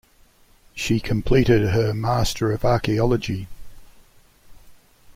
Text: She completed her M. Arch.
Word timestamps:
She 0.73 0.99
completed 0.99 1.61
her 1.75 1.91
M. 1.91 2.03
Arch. 2.05 2.41